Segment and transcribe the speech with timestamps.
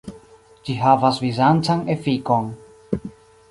[0.69, 2.51] Ĝi havas bizancan efikon.